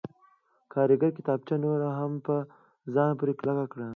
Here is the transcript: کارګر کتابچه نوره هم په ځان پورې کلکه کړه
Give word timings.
کارګر 0.73 1.09
کتابچه 1.17 1.55
نوره 1.63 1.89
هم 1.99 2.11
په 2.25 2.35
ځان 2.93 3.11
پورې 3.19 3.33
کلکه 3.39 3.65
کړه 3.71 3.87